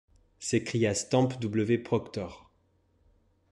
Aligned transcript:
s’écria 0.39 0.95
Stamp 0.95 1.27
W. 1.39 1.77
Proctor. 1.77 2.51